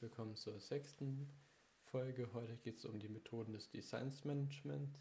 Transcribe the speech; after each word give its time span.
willkommen 0.00 0.36
zur 0.36 0.60
sechsten 0.60 1.28
Folge. 1.80 2.32
Heute 2.32 2.56
geht 2.58 2.78
es 2.78 2.84
um 2.84 3.00
die 3.00 3.08
Methoden 3.08 3.52
des 3.52 3.68
Designs 3.68 4.24
Management 4.24 4.96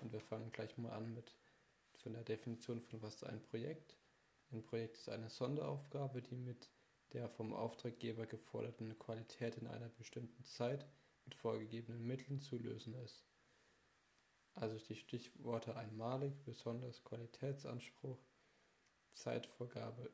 und 0.00 0.10
wir 0.10 0.22
fangen 0.22 0.50
gleich 0.52 0.78
mal 0.78 0.92
an 0.92 1.12
mit 1.12 1.34
von 2.02 2.14
der 2.14 2.22
Definition 2.22 2.80
von 2.80 3.02
was 3.02 3.22
ein 3.24 3.42
Projekt. 3.42 3.98
Ein 4.50 4.62
Projekt 4.62 4.96
ist 4.96 5.10
eine 5.10 5.28
Sonderaufgabe, 5.28 6.22
die 6.22 6.36
mit 6.36 6.70
der 7.12 7.28
vom 7.28 7.52
Auftraggeber 7.52 8.24
geforderten 8.24 8.98
Qualität 8.98 9.56
in 9.58 9.66
einer 9.66 9.90
bestimmten 9.90 10.42
Zeit 10.44 10.86
mit 11.26 11.34
vorgegebenen 11.34 12.06
Mitteln 12.06 12.40
zu 12.40 12.56
lösen 12.56 12.94
ist. 12.94 13.26
Also 14.54 14.78
die 14.78 14.96
Stichworte 14.96 15.76
einmalig, 15.76 16.32
besonders 16.46 17.04
Qualitätsanspruch, 17.04 18.18
Zeitvorgabe, 19.12 20.10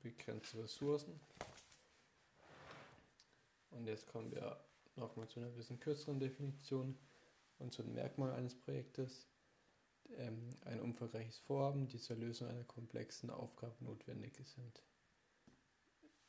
begrenzte 0.00 0.62
Ressourcen. 0.62 1.20
Und 3.74 3.86
jetzt 3.86 4.06
kommen 4.06 4.30
wir 4.30 4.56
nochmal 4.96 5.28
zu 5.28 5.40
einer 5.40 5.50
bisschen 5.50 5.80
kürzeren 5.80 6.20
Definition 6.20 6.96
und 7.58 7.72
zu 7.72 7.82
den 7.82 7.94
Merkmalen 7.94 8.34
eines 8.34 8.54
Projektes. 8.54 9.26
Ähm, 10.16 10.50
ein 10.64 10.80
umfangreiches 10.80 11.38
Vorhaben, 11.38 11.88
die 11.88 11.98
zur 11.98 12.16
Lösung 12.16 12.48
einer 12.48 12.64
komplexen 12.64 13.30
Aufgabe 13.30 13.74
notwendig 13.80 14.36
sind. 14.46 14.82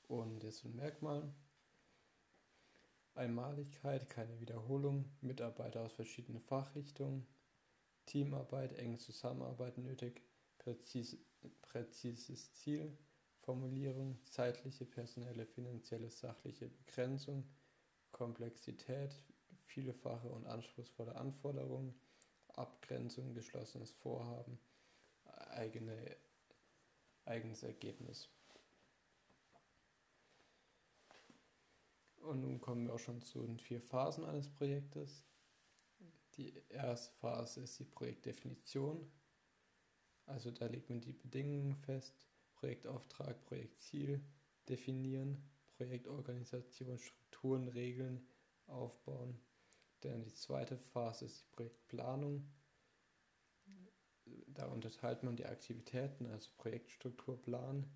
Und 0.08 0.44
jetzt 0.44 0.60
zu 0.60 0.68
den 0.68 0.78
Merkmalen. 0.78 1.34
Einmaligkeit, 3.14 4.10
keine 4.10 4.40
Wiederholung, 4.42 5.06
Mitarbeiter 5.22 5.82
aus 5.82 5.94
verschiedenen 5.94 6.42
Fachrichtungen, 6.42 7.26
Teamarbeit, 8.06 8.74
enge 8.74 8.98
Zusammenarbeit 8.98 9.78
nötig, 9.78 10.22
präzise, 10.58 11.18
präzises 11.62 12.54
Ziel, 12.56 12.98
Formulierung, 13.46 14.18
zeitliche, 14.26 14.86
personelle, 14.86 15.46
finanzielle, 15.46 16.10
sachliche 16.10 16.68
Begrenzung, 16.68 17.48
Komplexität, 18.12 19.16
vielfache 19.68 20.28
und 20.28 20.48
anspruchsvolle 20.48 21.16
Anforderungen, 21.16 21.94
Abgrenzung, 22.48 23.36
geschlossenes 23.36 23.92
Vorhaben, 23.92 24.58
eigene, 25.52 26.18
eigenes 27.26 27.62
Ergebnis. 27.62 28.30
Und 32.18 32.42
nun 32.42 32.60
kommen 32.60 32.88
wir 32.88 32.96
auch 32.96 33.00
schon 33.00 33.22
zu 33.22 33.44
den 33.44 33.60
vier 33.60 33.80
Phasen 33.80 34.26
eines 34.26 34.50
Projektes. 34.50 35.24
Die 36.38 36.54
erste 36.70 37.14
Phase 37.20 37.62
ist 37.62 37.78
die 37.78 37.86
Projektdefinition. 37.86 39.12
Also 40.26 40.50
da 40.50 40.66
legt 40.66 40.90
man 40.90 41.02
die 41.02 41.14
Bedingungen 41.14 41.76
fest, 41.76 42.26
Projektauftrag, 42.66 43.46
Projektziel 43.46 44.26
definieren, 44.68 45.38
Projektorganisation, 45.78 46.98
Strukturen, 46.98 47.68
Regeln 47.68 48.28
aufbauen. 48.66 49.40
Dann 50.02 50.24
die 50.24 50.34
zweite 50.34 50.76
Phase 50.76 51.26
ist 51.26 51.42
die 51.42 51.56
Projektplanung. 51.56 52.52
Da 54.48 54.66
unterteilt 54.66 55.22
man 55.22 55.36
die 55.36 55.46
Aktivitäten, 55.46 56.26
also 56.26 56.50
Projektstrukturplan, 56.58 57.88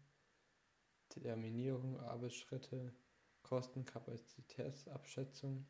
Terminierung, 1.09 1.99
Arbeitsschritte, 2.01 2.93
Kosten, 3.41 3.85
Kapazitätsabschätzung. 3.85 5.65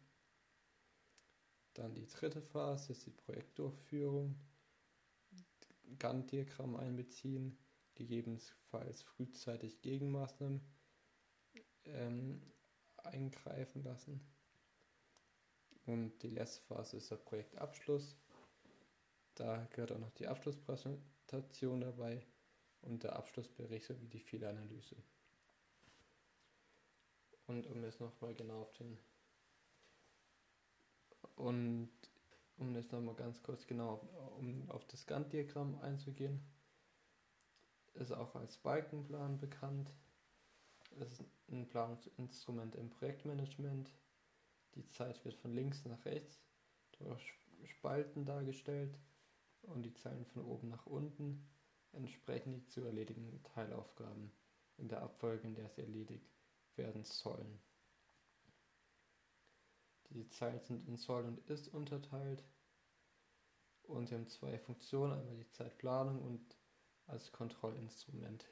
Dann 1.73 1.95
die 1.95 2.07
dritte 2.07 2.41
Phase 2.41 2.91
ist 2.91 3.05
die 3.05 3.11
Projektdurchführung, 3.11 4.35
Gantt-Diagramm 5.97 6.75
einbeziehen, 6.75 7.57
gegebenenfalls 7.99 9.01
frühzeitig 9.01 9.81
Gegenmaßnahmen 9.81 10.61
ähm, 11.85 12.41
eingreifen 12.97 13.83
lassen. 13.83 14.21
Und 15.85 16.19
die 16.23 16.29
letzte 16.29 16.61
Phase 16.61 16.97
ist 16.97 17.11
der 17.11 17.17
Projektabschluss. 17.17 18.15
Da 19.35 19.65
gehört 19.71 19.91
auch 19.91 19.99
noch 19.99 20.11
die 20.11 20.27
Abschlusspräsentation 20.27 21.81
dabei 21.81 22.25
und 22.81 23.03
der 23.03 23.15
Abschlussbericht 23.15 23.85
sowie 23.85 24.07
die 24.07 24.19
Fehleranalyse. 24.19 24.95
Und 27.47 27.67
um 27.67 27.83
jetzt 27.83 27.99
nochmal 27.99 28.33
genau 28.35 28.61
auf 28.61 28.71
den 28.73 28.97
und 31.35 31.89
um 32.57 32.75
jetzt 32.75 32.91
nochmal 32.91 33.15
ganz 33.15 33.41
kurz 33.41 33.65
genau 33.65 33.95
um 34.37 34.69
auf 34.69 34.85
das 34.85 35.05
Gantt-Diagramm 35.05 35.79
einzugehen 35.79 36.41
ist 37.99 38.11
auch 38.11 38.35
als 38.35 38.57
Balkenplan 38.57 39.37
bekannt. 39.37 39.91
Es 40.99 41.11
ist 41.11 41.23
ein 41.51 41.67
Planungsinstrument 41.67 42.75
im 42.75 42.89
Projektmanagement. 42.89 43.93
Die 44.75 44.87
Zeit 44.87 45.23
wird 45.25 45.35
von 45.35 45.53
links 45.53 45.85
nach 45.85 46.03
rechts 46.05 46.41
durch 46.91 47.33
Spalten 47.65 48.25
dargestellt 48.25 48.97
und 49.63 49.83
die 49.83 49.93
Zeilen 49.93 50.25
von 50.25 50.43
oben 50.45 50.69
nach 50.69 50.85
unten 50.85 51.47
entsprechen 51.91 52.53
die 52.53 52.65
zu 52.67 52.83
erledigenden 52.83 53.43
Teilaufgaben 53.43 54.31
in 54.77 54.87
der 54.87 55.01
Abfolge, 55.01 55.47
in 55.47 55.55
der 55.55 55.69
sie 55.69 55.81
erledigt 55.81 56.29
werden 56.75 57.03
sollen. 57.03 57.59
Die 60.11 60.27
Zeilen 60.29 60.61
sind 60.61 60.87
in 60.87 60.97
Soll 60.97 61.25
und 61.25 61.39
Ist 61.49 61.67
unterteilt 61.67 62.43
und 63.83 64.07
sie 64.07 64.15
haben 64.15 64.27
zwei 64.27 64.57
Funktionen, 64.57 65.13
einmal 65.13 65.35
die 65.35 65.49
Zeitplanung 65.49 66.21
und 66.21 66.58
als 67.09 67.31
Kontrollinstrument. 67.31 68.45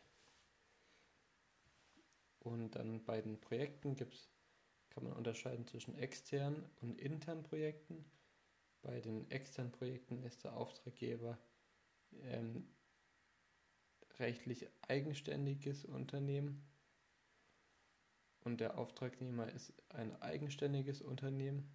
Und 2.40 2.72
dann 2.72 3.04
bei 3.04 3.22
den 3.22 3.40
Projekten 3.40 3.96
gibt's, 3.96 4.30
kann 4.90 5.04
man 5.04 5.14
unterscheiden 5.14 5.68
zwischen 5.68 5.96
externen 5.96 6.70
und 6.82 7.00
internen 7.00 7.44
Projekten. 7.44 8.06
Bei 8.82 9.02
den 9.02 9.30
externen 9.30 9.72
Projekten 9.72 10.24
ist 10.24 10.44
der 10.44 10.56
Auftraggeber 10.56 11.38
ähm, 12.22 12.68
rechtlich 14.20 14.68
eigenständiges 14.88 15.86
Unternehmen 15.86 16.64
und 18.48 18.62
der 18.62 18.78
Auftragnehmer 18.78 19.52
ist 19.52 19.74
ein 19.90 20.20
eigenständiges 20.22 21.02
Unternehmen 21.02 21.70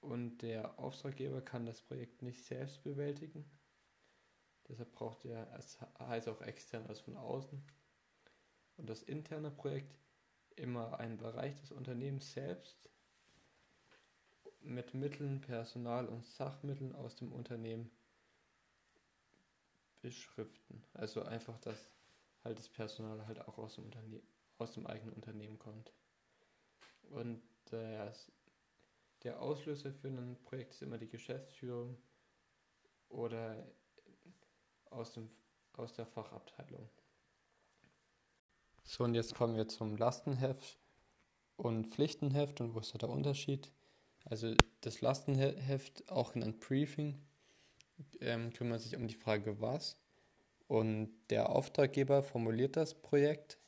und 0.00 0.38
der 0.38 0.78
Auftraggeber 0.78 1.42
kann 1.42 1.66
das 1.66 1.82
Projekt 1.82 2.22
nicht 2.22 2.42
selbst 2.44 2.82
bewältigen. 2.82 3.44
Deshalb 4.68 4.92
braucht 4.92 5.24
er, 5.24 5.50
es 5.58 5.78
heißt 5.98 6.28
auch 6.28 6.42
extern 6.42 6.86
als 6.86 7.00
von 7.00 7.16
außen. 7.16 7.62
Und 8.76 8.88
das 8.88 9.02
interne 9.02 9.50
Projekt 9.50 9.98
immer 10.56 10.98
einen 11.00 11.16
Bereich 11.16 11.58
des 11.60 11.72
Unternehmens 11.72 12.32
selbst 12.32 12.90
mit 14.60 14.94
Mitteln, 14.94 15.40
Personal 15.40 16.06
und 16.06 16.26
Sachmitteln 16.26 16.94
aus 16.94 17.16
dem 17.16 17.32
Unternehmen 17.32 17.90
beschriften. 20.00 20.84
Also 20.94 21.22
einfach, 21.22 21.58
dass 21.60 21.90
halt 22.44 22.58
das 22.58 22.68
Personal 22.68 23.26
halt 23.26 23.40
auch 23.46 23.58
aus 23.58 23.76
dem, 23.76 23.84
Unterne 23.84 24.20
aus 24.58 24.72
dem 24.72 24.86
eigenen 24.86 25.14
Unternehmen 25.14 25.58
kommt. 25.58 25.92
Und 27.10 27.42
der, 27.70 28.12
der 29.22 29.40
Auslöser 29.40 29.92
für 29.92 30.08
ein 30.08 30.36
Projekt 30.44 30.72
ist 30.72 30.82
immer 30.82 30.98
die 30.98 31.08
Geschäftsführung 31.08 31.96
oder 33.08 33.66
aus, 34.90 35.12
dem, 35.12 35.30
aus 35.74 35.92
der 35.92 36.06
Fachabteilung. 36.06 36.88
So, 38.84 39.04
und 39.04 39.14
jetzt 39.14 39.34
kommen 39.34 39.56
wir 39.56 39.68
zum 39.68 39.96
Lastenheft 39.96 40.78
und 41.56 41.86
Pflichtenheft 41.86 42.60
und 42.60 42.74
wo 42.74 42.80
ist 42.80 42.94
da 42.94 42.98
der 42.98 43.10
Unterschied? 43.10 43.70
Also 44.24 44.54
das 44.80 45.00
Lastenheft, 45.00 46.10
auch 46.10 46.32
genannt 46.32 46.60
Briefing, 46.60 47.20
ähm, 48.20 48.52
kümmert 48.52 48.80
sich 48.80 48.96
um 48.96 49.06
die 49.06 49.14
Frage 49.14 49.60
was 49.60 49.98
und 50.68 51.10
der 51.30 51.50
Auftraggeber 51.50 52.22
formuliert 52.22 52.76
das 52.76 52.94
Projekt. 52.94 53.58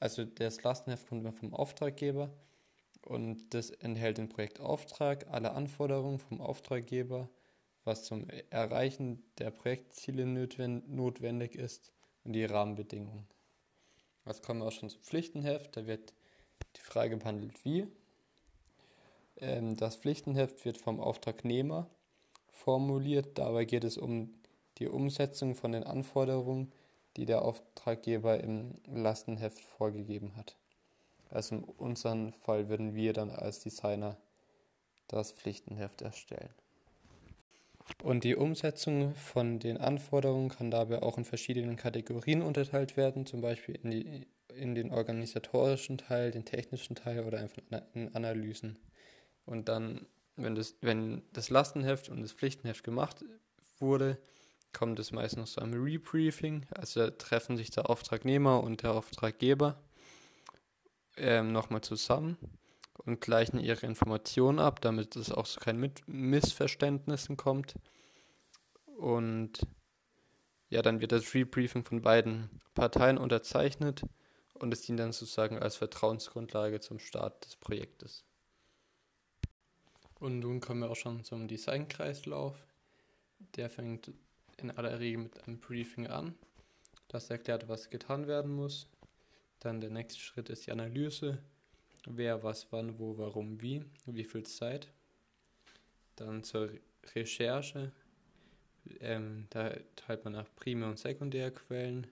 Also 0.00 0.24
das 0.24 0.62
Lastenheft 0.62 1.08
kommt 1.08 1.22
immer 1.22 1.32
vom 1.32 1.54
Auftraggeber 1.54 2.30
und 3.02 3.54
das 3.54 3.70
enthält 3.70 4.18
den 4.18 4.28
Projektauftrag, 4.28 5.26
alle 5.28 5.52
Anforderungen 5.52 6.18
vom 6.18 6.40
Auftraggeber, 6.40 7.28
was 7.84 8.04
zum 8.04 8.26
Erreichen 8.50 9.22
der 9.38 9.50
Projektziele 9.50 10.26
notwendig 10.26 11.54
ist 11.54 11.92
und 12.24 12.32
die 12.32 12.44
Rahmenbedingungen. 12.44 13.26
Was 14.24 14.42
kommen 14.42 14.60
wir 14.60 14.66
auch 14.66 14.72
schon 14.72 14.88
zum 14.88 15.02
Pflichtenheft. 15.02 15.76
Da 15.76 15.86
wird 15.86 16.14
die 16.76 16.80
Frage 16.80 17.16
behandelt, 17.16 17.64
wie. 17.64 17.86
Ähm, 19.36 19.76
das 19.76 19.96
Pflichtenheft 19.96 20.64
wird 20.64 20.78
vom 20.78 21.00
Auftragnehmer 21.00 21.90
formuliert. 22.50 23.38
Dabei 23.38 23.64
geht 23.64 23.84
es 23.84 23.98
um 23.98 24.34
die 24.78 24.88
Umsetzung 24.88 25.54
von 25.54 25.72
den 25.72 25.84
Anforderungen, 25.84 26.72
die 27.16 27.26
der 27.26 27.42
Auftraggeber 27.42 28.42
im 28.42 28.80
Lastenheft 28.86 29.60
vorgegeben 29.60 30.36
hat. 30.36 30.56
Also 31.30 31.56
in 31.56 31.64
unserem 31.64 32.32
Fall 32.32 32.68
würden 32.68 32.94
wir 32.94 33.12
dann 33.12 33.30
als 33.30 33.60
Designer 33.60 34.16
das 35.08 35.32
Pflichtenheft 35.32 36.00
erstellen. 36.00 36.54
Und 38.02 38.24
die 38.24 38.36
Umsetzung 38.36 39.14
von 39.14 39.58
den 39.58 39.76
Anforderungen 39.76 40.48
kann 40.48 40.70
dabei 40.70 41.02
auch 41.02 41.18
in 41.18 41.24
verschiedenen 41.24 41.76
Kategorien 41.76 42.42
unterteilt 42.42 42.96
werden, 42.96 43.26
zum 43.26 43.40
Beispiel 43.40 43.78
in 43.82 43.90
die 43.90 44.26
in 44.56 44.74
den 44.74 44.92
organisatorischen 44.92 45.98
Teil, 45.98 46.30
den 46.30 46.44
technischen 46.44 46.94
Teil 46.94 47.24
oder 47.24 47.38
einfach 47.38 47.60
in 47.92 48.14
Analysen. 48.14 48.78
Und 49.44 49.68
dann, 49.68 50.06
wenn 50.36 50.54
das, 50.54 50.76
wenn 50.80 51.22
das 51.32 51.50
Lastenheft 51.50 52.08
und 52.08 52.22
das 52.22 52.32
Pflichtenheft 52.32 52.84
gemacht 52.84 53.24
wurde, 53.78 54.18
kommt 54.72 54.98
es 54.98 55.12
meistens 55.12 55.38
noch 55.38 55.48
zu 55.48 55.60
einem 55.60 55.82
Rebriefing. 55.82 56.66
Also 56.70 57.10
treffen 57.10 57.56
sich 57.56 57.70
der 57.70 57.90
Auftragnehmer 57.90 58.62
und 58.62 58.82
der 58.82 58.92
Auftraggeber 58.92 59.82
ähm, 61.16 61.52
nochmal 61.52 61.80
zusammen 61.80 62.36
und 62.98 63.20
gleichen 63.20 63.58
ihre 63.58 63.86
Informationen 63.86 64.58
ab, 64.58 64.80
damit 64.80 65.16
es 65.16 65.32
auch 65.32 65.46
zu 65.46 65.60
keinen 65.60 65.92
Missverständnissen 66.06 67.36
kommt. 67.36 67.74
Und 68.96 69.66
ja, 70.70 70.82
dann 70.82 71.00
wird 71.00 71.12
das 71.12 71.34
Rebriefing 71.34 71.84
von 71.84 72.02
beiden 72.02 72.48
Parteien 72.74 73.18
unterzeichnet 73.18 74.02
und 74.54 74.72
es 74.72 74.82
dient 74.82 75.00
dann 75.00 75.12
sozusagen 75.12 75.58
als 75.58 75.76
Vertrauensgrundlage 75.76 76.80
zum 76.80 76.98
Start 76.98 77.44
des 77.44 77.56
Projektes. 77.56 78.24
Und 80.18 80.40
nun 80.40 80.60
kommen 80.60 80.80
wir 80.80 80.90
auch 80.90 80.96
schon 80.96 81.22
zum 81.24 81.48
Designkreislauf. 81.48 82.56
Der 83.56 83.68
fängt 83.68 84.12
in 84.56 84.70
aller 84.70 84.98
Regel 85.00 85.24
mit 85.24 85.42
einem 85.44 85.58
Briefing 85.58 86.06
an. 86.06 86.34
Das 87.08 87.30
erklärt, 87.30 87.68
was 87.68 87.90
getan 87.90 88.26
werden 88.26 88.54
muss. 88.54 88.88
Dann 89.60 89.80
der 89.80 89.90
nächste 89.90 90.20
Schritt 90.20 90.48
ist 90.48 90.66
die 90.66 90.72
Analyse. 90.72 91.38
Wer, 92.06 92.42
was, 92.42 92.70
wann, 92.70 92.98
wo, 92.98 93.16
warum, 93.16 93.60
wie, 93.62 93.82
wie 94.06 94.24
viel 94.24 94.44
Zeit. 94.44 94.92
Dann 96.16 96.44
zur 96.44 96.70
Recherche. 97.14 97.92
Ähm, 99.00 99.46
da 99.50 99.74
teilt 99.96 100.24
man 100.24 100.34
nach 100.34 100.54
Primär- 100.54 100.90
und 100.90 100.98
Sekundärquellen 100.98 102.06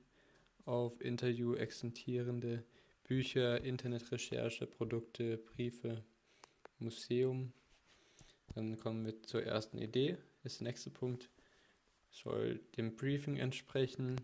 auf 0.65 1.01
Interview 1.01 1.55
existierende 1.55 2.65
Bücher, 3.05 3.63
Internetrecherche, 3.63 4.67
Produkte, 4.67 5.37
Briefe, 5.37 6.03
Museum. 6.79 7.53
Dann 8.55 8.79
kommen 8.79 9.05
wir 9.05 9.23
zur 9.23 9.45
ersten 9.45 9.79
Idee, 9.79 10.17
ist 10.45 10.61
der 10.61 10.69
nächste 10.69 10.91
Punkt. 10.91 11.29
Soll 12.11 12.61
dem 12.77 12.97
Briefing 12.97 13.37
entsprechen, 13.37 14.21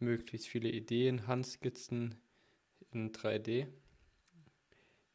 möglichst 0.00 0.48
viele 0.48 0.70
Ideen, 0.70 1.28
Handskizzen 1.28 2.16
in 2.90 3.12
3D 3.12 3.68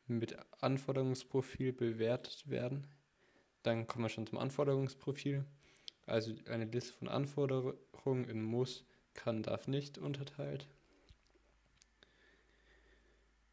mit 0.08 0.38
Anforderungsprofil 0.62 1.74
bewertet 1.74 2.50
werden. 2.50 2.88
Dann 3.64 3.88
kommen 3.88 4.06
wir 4.06 4.10
schon 4.10 4.28
zum 4.28 4.38
Anforderungsprofil. 4.38 5.46
Also 6.06 6.34
eine 6.48 6.66
Liste 6.66 6.94
von 6.94 7.08
Anforderungen 7.08 8.26
in 8.30 8.44
Muss, 8.44 8.86
kann, 9.14 9.42
darf 9.42 9.68
nicht 9.68 9.98
unterteilt. 9.98 10.68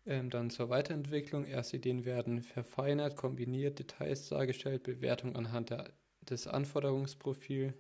Ähm, 0.05 0.31
dann 0.31 0.51
zur 0.51 0.69
Weiterentwicklung. 0.69 1.45
Erste 1.45 1.77
Ideen 1.77 2.05
werden 2.05 2.43
verfeinert, 2.43 3.17
kombiniert, 3.17 3.79
Details 3.79 4.29
dargestellt, 4.29 4.83
Bewertung 4.83 5.37
anhand 5.37 5.71
der, 5.71 5.93
des 6.23 6.47
Anforderungsprofils. 6.47 7.73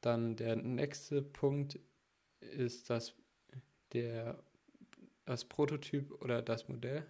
Dann 0.00 0.36
der 0.36 0.56
nächste 0.56 1.22
Punkt 1.22 1.78
ist 2.40 2.90
das, 2.90 3.14
der, 3.92 4.42
das 5.24 5.44
Prototyp 5.44 6.10
oder 6.20 6.42
das 6.42 6.68
Modell. 6.68 7.06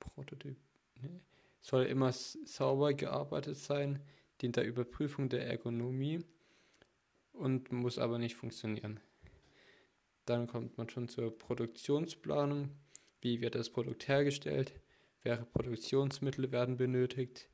Prototyp 0.00 0.56
nee, 1.02 1.20
soll 1.60 1.84
immer 1.84 2.12
sauber 2.12 2.94
gearbeitet 2.94 3.56
sein, 3.56 4.00
dient 4.40 4.56
der 4.56 4.66
Überprüfung 4.66 5.28
der 5.28 5.46
Ergonomie 5.46 6.24
und 7.32 7.70
muss 7.72 7.98
aber 7.98 8.18
nicht 8.18 8.34
funktionieren. 8.34 9.00
Dann 10.26 10.46
kommt 10.46 10.78
man 10.78 10.88
schon 10.88 11.08
zur 11.08 11.36
Produktionsplanung. 11.36 12.70
Wie 13.20 13.40
wird 13.40 13.54
das 13.54 13.70
Produkt 13.70 14.08
hergestellt? 14.08 14.72
Welche 15.22 15.44
Produktionsmittel 15.44 16.52
werden 16.52 16.76
benötigt? 16.76 17.48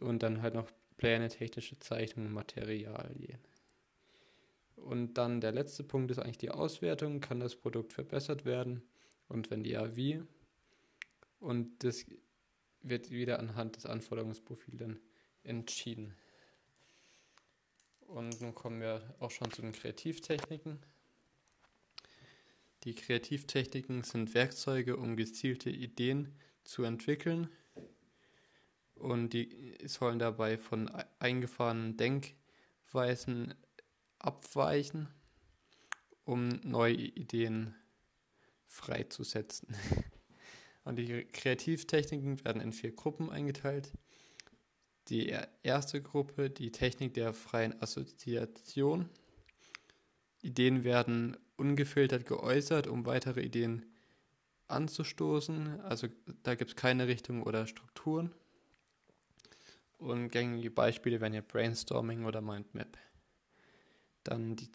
Und 0.00 0.22
dann 0.22 0.42
halt 0.42 0.54
noch 0.54 0.70
Pläne, 0.96 1.28
technische 1.28 1.78
Zeichnungen, 1.78 2.32
Materialien. 2.32 3.38
Und 4.76 5.14
dann 5.14 5.40
der 5.40 5.52
letzte 5.52 5.84
Punkt 5.84 6.10
ist 6.10 6.18
eigentlich 6.18 6.38
die 6.38 6.50
Auswertung. 6.50 7.20
Kann 7.20 7.40
das 7.40 7.56
Produkt 7.56 7.92
verbessert 7.92 8.44
werden? 8.44 8.82
Und 9.28 9.50
wenn 9.50 9.64
ja, 9.64 9.96
wie? 9.96 10.22
Und 11.40 11.84
das 11.84 12.04
wird 12.82 13.10
wieder 13.10 13.38
anhand 13.38 13.76
des 13.76 13.86
Anforderungsprofils 13.86 14.78
dann 14.78 15.00
entschieden. 15.42 16.14
Und 18.00 18.40
nun 18.40 18.54
kommen 18.54 18.80
wir 18.80 19.14
auch 19.20 19.30
schon 19.30 19.50
zu 19.50 19.62
den 19.62 19.72
Kreativtechniken. 19.72 20.78
Die 22.84 22.94
Kreativtechniken 22.94 24.02
sind 24.02 24.34
Werkzeuge, 24.34 24.96
um 24.96 25.16
gezielte 25.16 25.68
Ideen 25.68 26.34
zu 26.64 26.84
entwickeln. 26.84 27.48
Und 28.94 29.32
die 29.32 29.76
sollen 29.84 30.18
dabei 30.18 30.58
von 30.58 30.88
eingefahrenen 31.18 31.96
Denkweisen 31.96 33.54
abweichen, 34.18 35.08
um 36.24 36.48
neue 36.62 36.94
Ideen 36.94 37.74
freizusetzen. 38.66 39.74
Und 40.88 40.96
die 40.96 41.24
Kreativtechniken 41.26 42.42
werden 42.46 42.62
in 42.62 42.72
vier 42.72 42.92
Gruppen 42.92 43.28
eingeteilt. 43.28 43.92
Die 45.08 45.36
erste 45.62 46.00
Gruppe, 46.00 46.48
die 46.48 46.72
Technik 46.72 47.12
der 47.12 47.34
freien 47.34 47.78
Assoziation. 47.82 49.10
Ideen 50.40 50.84
werden 50.84 51.36
ungefiltert 51.58 52.24
geäußert, 52.24 52.86
um 52.86 53.04
weitere 53.04 53.42
Ideen 53.42 53.84
anzustoßen. 54.68 55.78
Also 55.82 56.08
da 56.42 56.54
gibt 56.54 56.70
es 56.70 56.76
keine 56.76 57.06
Richtung 57.06 57.42
oder 57.42 57.66
Strukturen. 57.66 58.34
Und 59.98 60.30
gängige 60.30 60.70
Beispiele 60.70 61.20
wären 61.20 61.34
ja 61.34 61.42
Brainstorming 61.42 62.24
oder 62.24 62.40
Mindmap. 62.40 62.96
Dann, 64.24 64.56
die, 64.56 64.70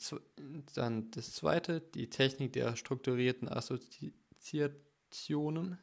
dann 0.75 1.09
das 1.09 1.33
zweite, 1.33 1.81
die 1.81 2.11
Technik 2.11 2.53
der 2.53 2.75
strukturierten 2.75 3.49
Assoziationen 3.49 5.79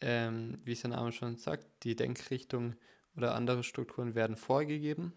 ähm, 0.00 0.58
wie 0.64 0.72
es 0.72 0.82
der 0.82 0.90
Name 0.90 1.12
schon 1.12 1.36
sagt, 1.36 1.66
die 1.84 1.96
Denkrichtung 1.96 2.74
oder 3.16 3.34
andere 3.34 3.62
Strukturen 3.62 4.14
werden 4.14 4.36
vorgegeben. 4.36 5.12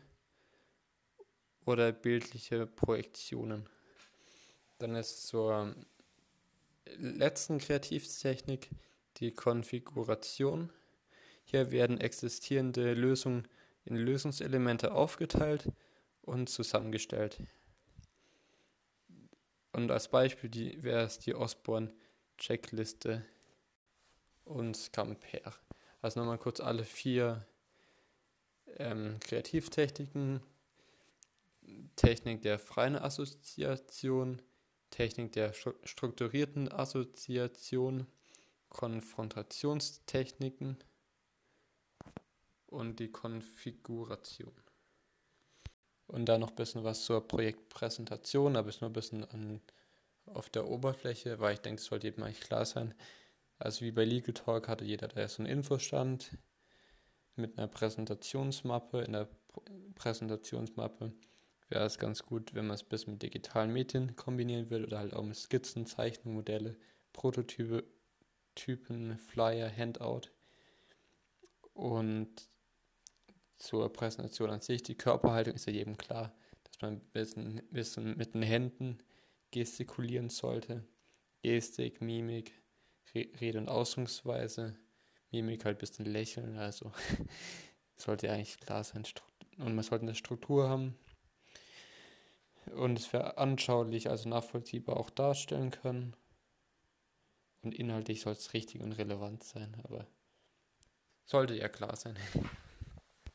oder 1.67 1.93
bildliche 1.93 2.67
Projektionen. 2.67 3.69
Dann 4.79 4.95
ist 4.95 5.27
zur 5.27 5.75
letzten 6.97 7.59
Kreativtechnik 7.59 8.71
die 9.19 9.33
Konfiguration. 9.33 10.71
Hier 11.45 11.71
werden 11.71 12.01
existierende 12.01 12.95
Lösungen 12.95 13.47
in 13.85 13.97
Lösungselemente 13.97 14.93
aufgeteilt 14.93 15.71
und 16.23 16.49
zusammengestellt. 16.49 17.39
Und 19.73 19.91
als 19.91 20.09
Beispiel 20.09 20.83
wäre 20.83 21.05
es 21.05 21.19
die 21.19 21.35
Osborne-Checkliste 21.35 23.25
und 24.45 24.77
Scamper. 24.77 25.55
Also 26.01 26.21
nochmal 26.21 26.39
kurz 26.39 26.61
alle 26.61 26.85
vier 26.85 27.47
ähm, 28.79 29.19
Kreativtechniken 29.21 30.41
Technik 31.97 32.43
der 32.43 32.59
freien 32.59 32.97
Assoziation, 32.97 34.43
Technik 34.91 35.33
der 35.33 35.53
strukturierten 35.85 36.71
Assoziation, 36.71 38.07
Konfrontationstechniken 38.69 40.77
und 42.67 43.01
die 43.01 43.11
Konfiguration. 43.11 44.53
Und 46.07 46.27
dann 46.27 46.41
noch 46.41 46.51
ein 46.51 46.57
bisschen 46.57 46.85
was 46.85 47.05
zur 47.05 47.27
Projektpräsentation, 47.27 48.57
aber 48.57 48.69
ist 48.69 48.81
nur 48.81 48.91
ein 48.91 48.95
bisschen 48.95 49.25
an, 49.25 49.61
auf 50.27 50.51
der 50.51 50.69
Oberfläche, 50.69 51.41
weil 51.41 51.55
ich 51.55 51.61
denke, 51.61 51.81
es 51.81 51.87
sollte 51.87 52.09
jedem 52.09 52.25
eigentlich 52.25 52.41
klar 52.41 52.65
sein. 52.65 52.95
Also 53.59 53.85
wie 53.85 53.93
bei 53.93 54.05
Legal 54.05 54.35
Talk 54.35 54.69
hatte 54.69 54.85
jeder 54.85 55.09
da 55.09 55.27
so 55.29 55.43
einen 55.43 55.51
Infostand 55.51 56.37
mit 57.37 57.57
einer 57.57 57.69
Präsentationsmappe. 57.69 59.03
In 59.03 59.13
der 59.13 59.29
Präsentationsmappe 59.95 61.13
wäre 61.69 61.85
es 61.85 61.99
ganz 61.99 62.25
gut, 62.25 62.55
wenn 62.55 62.67
man 62.67 62.75
es 62.75 62.85
bis 62.85 63.07
mit 63.07 63.23
digitalen 63.23 63.73
Medien 63.73 64.17
kombinieren 64.17 64.71
will 64.71 64.85
oder 64.85 64.99
halt 64.99 65.15
auch 65.15 65.23
mit 65.23 65.37
Skizzen, 65.37 65.87
Zeichnungen, 65.87 66.37
Modelle, 66.37 66.77
Prototype, 67.13 67.85
Typen, 68.55 69.19
Flyer, 69.19 69.71
Handout. 69.71 70.31
Und 71.73 72.49
zur 73.59 73.93
Präsentation 73.93 74.51
an 74.51 74.61
sich, 74.61 74.83
die 74.83 74.97
Körperhaltung 74.97 75.55
ist 75.55 75.67
ja 75.67 75.73
jedem 75.73 75.97
klar, 75.97 76.35
dass 76.65 76.81
man 76.81 76.95
ein 76.95 77.01
bisschen, 77.13 77.63
bisschen 77.71 78.17
mit 78.17 78.35
den 78.35 78.43
Händen 78.43 78.99
gestikulieren 79.51 80.29
sollte. 80.29 80.85
Gestik, 81.43 82.01
Mimik, 82.01 82.53
Rede- 83.15 83.59
und 83.59 83.69
Ausdrucksweise. 83.69 84.77
Mimik 85.31 85.65
halt 85.65 85.77
ein 85.77 85.81
bisschen 85.81 86.07
lächeln, 86.07 86.57
also 86.57 86.93
sollte 87.97 88.31
eigentlich 88.31 88.59
klar 88.59 88.85
sein. 88.85 89.05
Und 89.59 89.75
man 89.75 89.85
sollte 89.85 90.05
eine 90.05 90.15
Struktur 90.15 90.69
haben. 90.69 90.97
Und 92.75 92.99
es 92.99 93.13
wäre 93.13 93.39
anschaulich, 93.39 94.11
also 94.11 94.29
nachvollziehbar 94.29 94.97
auch 94.97 95.11
darstellen 95.11 95.71
können. 95.71 96.17
Und 97.63 97.75
inhaltlich 97.75 98.21
soll 98.21 98.33
es 98.33 98.53
richtig 98.53 98.83
und 98.83 98.93
relevant 98.93 99.43
sein, 99.45 99.77
aber 99.85 100.07
sollte 101.25 101.55
ja 101.55 101.69
klar 101.69 101.97
sein. 101.97 102.17